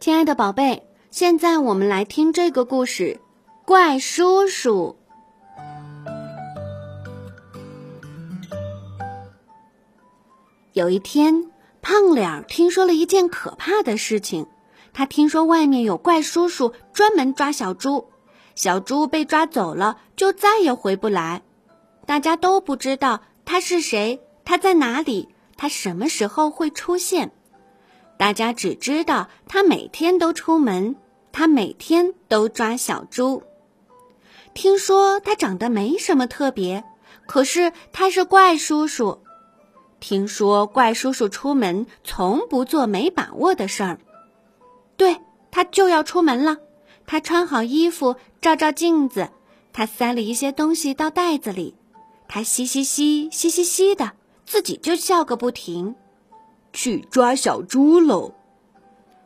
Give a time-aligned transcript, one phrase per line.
[0.00, 3.20] 亲爱的宝贝，现在我们来听这个故事
[3.66, 4.96] 《怪叔叔》。
[10.72, 11.50] 有一天，
[11.82, 14.46] 胖脸儿听说了一件可怕的事情。
[14.94, 18.06] 他听说外面有怪叔叔专门抓小猪，
[18.54, 21.42] 小猪被抓走了就再也回不来。
[22.06, 27.32] 大家都不知道他是谁，他在哪里，他什么时候会出现。
[28.20, 30.94] 大家只知道他每天都出门，
[31.32, 33.42] 他每天都抓小猪。
[34.52, 36.84] 听说他长得没什么特别，
[37.26, 39.20] 可是他是怪叔叔。
[40.00, 43.98] 听说怪叔叔出门从不做没把握的事儿。
[44.98, 45.16] 对
[45.50, 46.58] 他就要出门了，
[47.06, 49.30] 他穿好衣服，照照镜子，
[49.72, 51.74] 他塞了一些东西到袋子里，
[52.28, 54.12] 他嘻嘻嘻嘻嘻嘻的，
[54.44, 55.94] 自己就笑个不停。
[56.72, 58.32] 去抓小猪喽！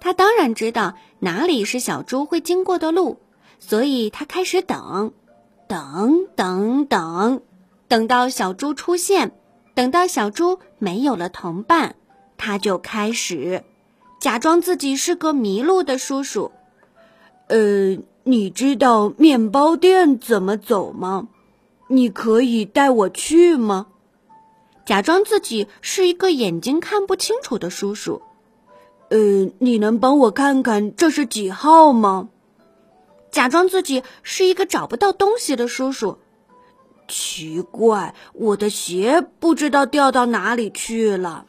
[0.00, 3.18] 他当然知道哪里是小猪会经过的路，
[3.58, 5.12] 所以他开始等，
[5.66, 7.40] 等等等，
[7.88, 9.32] 等到小猪出现，
[9.74, 11.96] 等到小猪没有了同伴，
[12.36, 13.64] 他就开始。
[14.20, 16.52] 假装自己是个迷路的叔叔，
[17.48, 21.28] 呃，你知道面包店怎么走吗？
[21.88, 23.86] 你可以带我去吗？
[24.86, 28.22] 假装自己是一个眼睛看不清楚的叔叔，
[29.10, 32.28] 呃，你能帮我看看这是几号吗？
[33.32, 36.18] 假装自己是一个找不到东西的叔叔，
[37.08, 41.46] 奇怪，我的鞋不知道掉到哪里去了。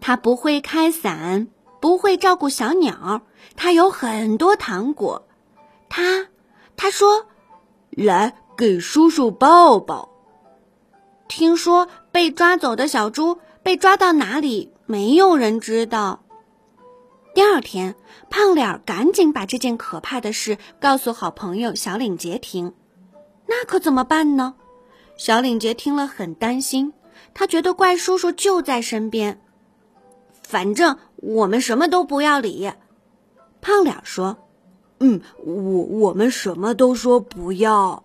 [0.00, 1.48] 他不会开伞，
[1.80, 3.22] 不会照顾小鸟。
[3.56, 5.26] 他有很多糖果。
[5.88, 6.28] 他，
[6.76, 7.26] 他说
[7.90, 10.10] ：“来给叔叔抱抱。”
[11.28, 16.20] 听说被抓走的小猪被抓到哪里，没有人知道。
[17.34, 17.96] 第二天，
[18.30, 22.74] 胖脸儿赶紧把这件可怕的事告诉好朋友小领结听。
[23.46, 24.54] 那可怎么办呢？
[25.16, 26.92] 小领结听了很担心，
[27.34, 29.40] 他觉得怪叔叔就在身边。
[30.42, 32.70] 反正我们什么都不要理，
[33.60, 34.36] 胖脸儿说
[35.00, 38.04] ：“嗯，我我们什么都说不要。”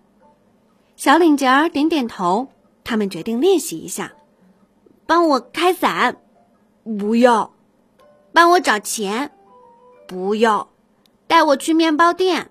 [0.95, 2.47] 小领结儿点点头。
[2.89, 4.13] 他们决定练习一下，
[5.05, 6.17] 帮我开伞，
[6.97, 7.51] 不要；
[8.33, 9.31] 帮我找钱，
[10.07, 10.69] 不要；
[11.27, 12.49] 带我去面包店，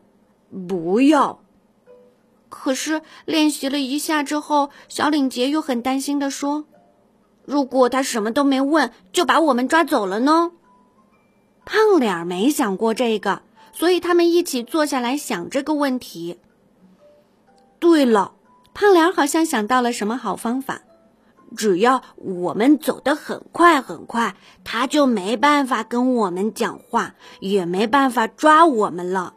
[0.68, 1.40] 不要。
[2.48, 6.66] 可是练习了一下之后，小领结又很担心的说。
[7.44, 10.52] 如果他什么都没问就把我们抓走了呢？
[11.64, 16.38] 胖脸儿没想过这个，所以他们一起坐下来想这个问题。
[17.80, 18.34] 对了，
[18.78, 20.82] 胖脸好像想到了什么好方法，
[21.56, 29.34] 只要我们走得很快很快，他就没办法跟我们讲话，也没办法抓我们了。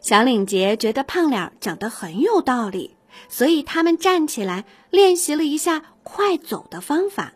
[0.00, 2.96] 小领结觉得胖脸讲的很有道理，
[3.28, 5.82] 所以他们站起来练习了一下。
[6.02, 7.32] 快走的方法，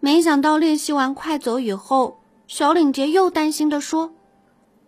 [0.00, 4.14] 没想到练习完快走以后，小领结又担心的说：“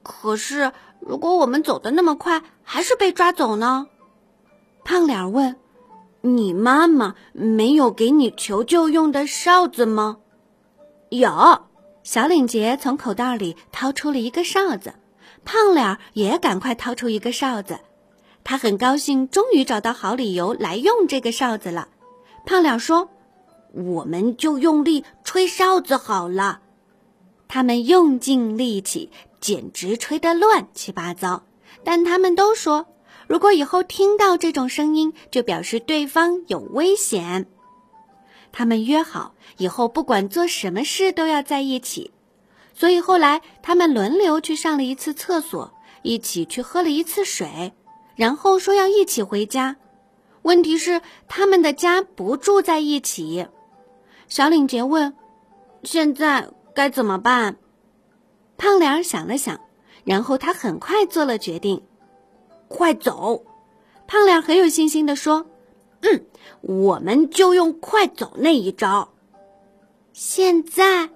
[0.02, 3.88] 可是如果我们走的那么快，还是被抓走呢？”
[4.86, 5.56] 胖脸问
[6.22, 10.18] ：“你妈妈没有给你求救用的哨子吗？”
[11.10, 11.62] 有，
[12.04, 14.94] 小领结从口袋里掏出了一个哨子，
[15.44, 17.80] 胖脸也赶快掏出一个哨子，
[18.44, 21.88] 他很高兴，终于找到好理由来用这个哨子了。
[22.44, 23.08] 胖脸说
[23.74, 26.60] ：“我们就用力吹哨子好了。”
[27.48, 29.10] 他们用尽力气，
[29.40, 31.42] 简直吹得乱七八糟。
[31.82, 32.86] 但他们都说，
[33.26, 37.46] 如果以后听到这种声音，就表示对方有危险。
[38.52, 42.12] 他们约好，以后不管做什么事都要在一起。
[42.74, 45.72] 所以后来，他们轮流去上了一次厕所，
[46.02, 47.72] 一起去喝了一次水，
[48.14, 49.76] 然后说要一起回家。
[50.42, 53.46] 问题是他们的家不住在一起，
[54.28, 55.14] 小领结问
[55.82, 57.56] ：“现在该怎么办？”
[58.56, 59.60] 胖脸儿想了想，
[60.04, 61.82] 然后他很快做了决定
[62.68, 63.44] ：“快走！”
[64.06, 65.46] 胖脸很有信心地说
[66.02, 66.26] ：“嗯，
[66.60, 69.10] 我们就用快走那一招。”
[70.12, 71.10] 现在，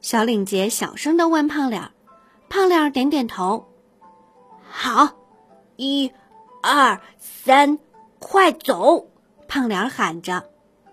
[0.00, 1.90] 小领结小声地问胖脸，
[2.48, 3.68] 胖脸点点头
[4.68, 5.10] ：“好，
[5.76, 6.12] 一、
[6.62, 7.78] 二、三。”
[8.24, 9.08] 快走！
[9.48, 10.44] 胖脸喊着，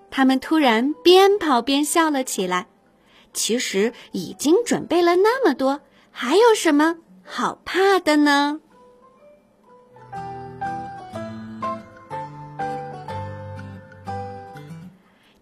[0.09, 2.67] 他们突然边跑边笑了起来。
[3.33, 8.61] 其实已经准备了那么多，还有什么好怕的呢？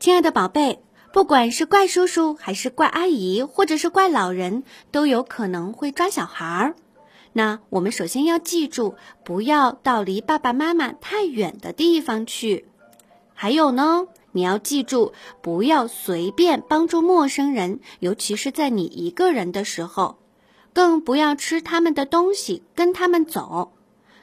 [0.08, 0.80] 亲爱的宝贝，
[1.12, 6.76] 不管是怪叔叔，还是怪阿姨，或者是怪老人，都有可能会抓小孩儿。
[7.34, 8.96] 那我们首先要记住，
[9.26, 12.70] 不要到离爸爸妈妈太远的地方去。
[13.34, 15.12] 还有呢，你要记住，
[15.42, 20.20] 不要随便帮助陌生人，尤其是在你一个人的时候，
[20.72, 23.74] 更不要吃他们的东西，跟他们走。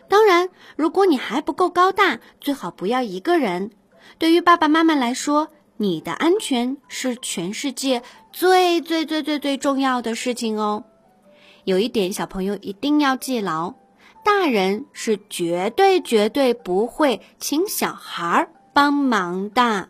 [0.08, 3.72] 当然，如果你还不够高大，最好不要一个人。
[4.16, 10.84] 对于爸爸妈妈来说，你的安全是全世界最最最最最重要的事情哦。
[11.64, 13.74] 有一点，小朋友一定要记牢：
[14.24, 19.88] 大人是绝对绝对不会请小孩儿帮忙的。